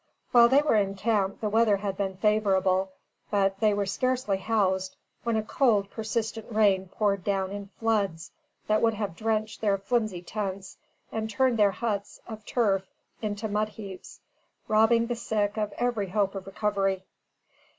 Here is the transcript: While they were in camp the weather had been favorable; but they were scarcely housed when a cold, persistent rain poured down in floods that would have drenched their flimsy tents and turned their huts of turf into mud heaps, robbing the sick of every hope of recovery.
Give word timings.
While 0.31 0.49
they 0.49 0.63
were 0.63 0.77
in 0.77 0.95
camp 0.95 1.41
the 1.41 1.49
weather 1.51 1.77
had 1.77 1.95
been 1.95 2.17
favorable; 2.17 2.91
but 3.29 3.59
they 3.59 3.71
were 3.71 3.85
scarcely 3.85 4.37
housed 4.37 4.95
when 5.23 5.35
a 5.37 5.43
cold, 5.43 5.91
persistent 5.91 6.47
rain 6.51 6.87
poured 6.87 7.23
down 7.23 7.51
in 7.51 7.69
floods 7.79 8.31
that 8.65 8.81
would 8.81 8.95
have 8.95 9.15
drenched 9.15 9.61
their 9.61 9.77
flimsy 9.77 10.23
tents 10.23 10.77
and 11.11 11.29
turned 11.29 11.59
their 11.59 11.69
huts 11.69 12.19
of 12.27 12.47
turf 12.47 12.89
into 13.21 13.47
mud 13.47 13.69
heaps, 13.69 14.21
robbing 14.67 15.05
the 15.05 15.15
sick 15.15 15.55
of 15.55 15.71
every 15.77 16.07
hope 16.07 16.33
of 16.33 16.47
recovery. 16.47 17.03